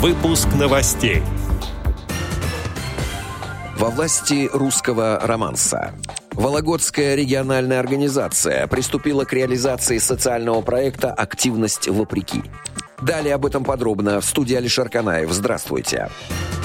[0.00, 1.20] Выпуск новостей.
[3.76, 5.92] Во власти русского романса.
[6.32, 12.42] Вологодская региональная организация приступила к реализации социального проекта «Активность вопреки».
[13.02, 15.30] Далее об этом подробно в студии Алишер Канаев.
[15.32, 16.08] Здравствуйте.
[16.08, 16.59] Здравствуйте.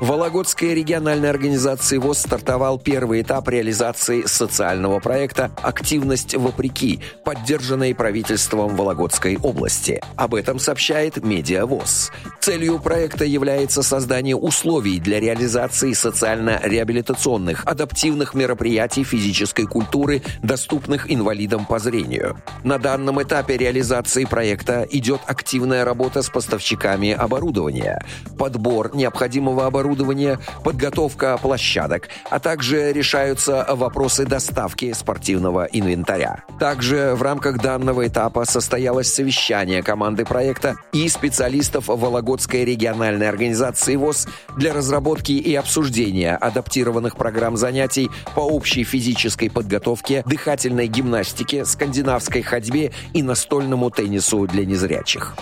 [0.00, 9.36] Вологодской региональной организации ВОЗ стартовал первый этап реализации социального проекта «Активность вопреки», поддержанной правительством Вологодской
[9.36, 10.00] области.
[10.16, 12.12] Об этом сообщает Медиа ВОЗ.
[12.40, 21.78] Целью проекта является создание условий для реализации социально-реабилитационных, адаптивных мероприятий физической культуры, доступных инвалидам по
[21.78, 22.38] зрению.
[22.64, 28.02] На данном этапе реализации проекта идет активная работа с поставщиками оборудования,
[28.38, 36.44] подбор необходимого оборудования, оборудования, подготовка площадок, а также решаются вопросы доставки спортивного инвентаря.
[36.58, 44.28] Также в рамках данного этапа состоялось совещание команды проекта и специалистов Вологодской региональной организации ВОЗ
[44.56, 52.92] для разработки и обсуждения адаптированных программ занятий по общей физической подготовке, дыхательной гимнастике, скандинавской ходьбе
[53.12, 55.34] и настольному теннису для незрячих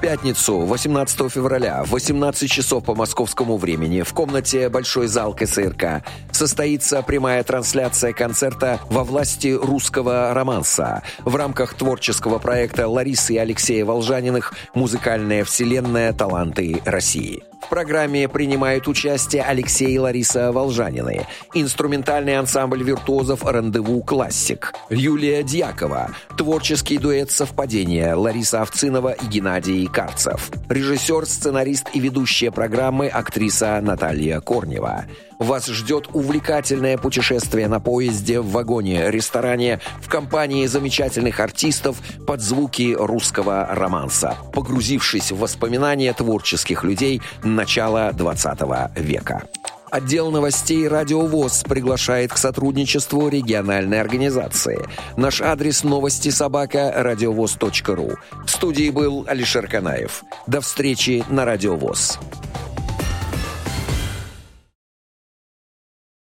[0.00, 7.02] пятницу, 18 февраля, в 18 часов по московскому времени, в комнате «Большой зал КСРК» состоится
[7.02, 14.54] прямая трансляция концерта «Во власти русского романса» в рамках творческого проекта Ларисы и Алексея Волжаниных
[14.74, 16.12] «Музыкальная вселенная.
[16.12, 17.42] Таланты России».
[17.68, 26.12] В программе принимают участие Алексей и Лариса Волжанины, инструментальный ансамбль виртуозов «Рандеву Классик», Юлия Дьякова,
[26.38, 34.40] творческий дуэт «Совпадение» Лариса Овцинова и Геннадий Карцев, режиссер, сценарист и ведущая программы актриса Наталья
[34.40, 35.04] Корнева–
[35.38, 42.94] вас ждет увлекательное путешествие на поезде, в вагоне, ресторане, в компании замечательных артистов под звуки
[42.98, 48.58] русского романса, погрузившись в воспоминания творческих людей начала 20
[48.96, 49.44] века.
[49.90, 54.86] Отдел новостей «Радио ВОЗ» приглашает к сотрудничеству региональной организации.
[55.16, 58.12] Наш адрес новости собака радиовоз.ру.
[58.44, 60.24] В студии был Алишер Канаев.
[60.46, 62.18] До встречи на «Радио ВОЗ».